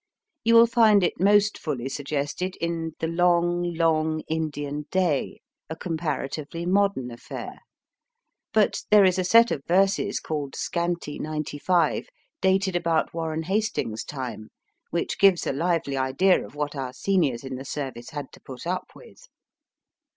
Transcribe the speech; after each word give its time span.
You 0.43 0.55
will 0.55 0.65
find 0.65 1.03
it 1.03 1.19
most 1.19 1.59
fully 1.59 1.87
suggested 1.87 2.55
in 2.55 2.95
The 2.97 3.05
Long, 3.07 3.75
Long 3.75 4.21
Indian 4.21 4.87
Day/ 4.89 5.41
a 5.69 5.75
comparatively 5.75 6.65
modern 6.65 7.11
affair; 7.11 7.59
but 8.51 8.81
there 8.89 9.05
is 9.05 9.19
a 9.19 9.23
set 9.23 9.51
of 9.51 9.63
verses 9.67 10.19
called 10.19 10.55
Scanty 10.55 11.19
Ninety 11.19 11.59
five, 11.59 12.07
dated 12.41 12.75
about 12.75 13.13
Warren 13.13 13.43
Hastings 13.43 13.99
s 14.01 14.03
time, 14.03 14.49
which 14.89 15.19
gives 15.19 15.45
a 15.45 15.53
lively 15.53 15.95
idea 15.97 16.43
of 16.43 16.55
what 16.55 16.75
our 16.75 16.93
seniors 16.93 17.43
in 17.43 17.53
the 17.53 17.63
Service 17.63 18.09
had 18.09 18.31
to 18.31 18.41
put 18.41 18.65
up 18.65 18.87
with. 18.95 19.27